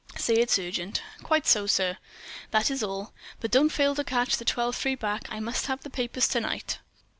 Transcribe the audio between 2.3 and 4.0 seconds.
"That is all. But don't fail